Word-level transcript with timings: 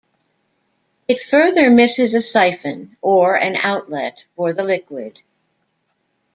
It 1.07 1.21
further 1.21 1.69
misses 1.69 2.15
a 2.15 2.21
siphon 2.21 2.97
or 3.03 3.35
an 3.37 3.55
outlet 3.55 4.25
for 4.35 4.51
the 4.51 4.63
liquid. 4.63 5.19